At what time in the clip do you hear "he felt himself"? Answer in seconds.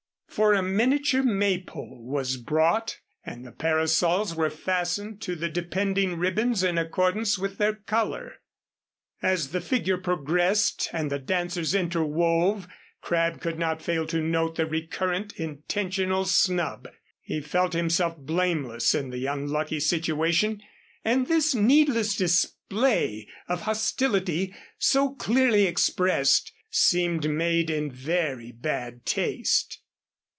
17.21-18.17